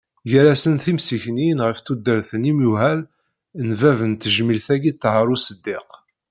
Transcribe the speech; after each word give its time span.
Gar-asen 0.29 0.75
timsikniyin 0.83 1.63
ɣef 1.67 1.77
tudert 1.79 2.29
d 2.41 2.43
yimuhal 2.47 2.99
n 3.67 3.69
bab 3.79 3.99
n 4.09 4.11
tejmilt-agi 4.21 4.91
Ṭaher 5.01 5.27
Useddiq. 5.35 5.89